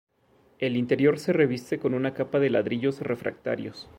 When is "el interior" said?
0.57-1.19